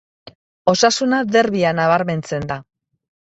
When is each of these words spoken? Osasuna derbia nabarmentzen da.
Osasuna 0.73 1.19
derbia 1.35 1.73
nabarmentzen 1.81 2.49
da. 2.53 2.59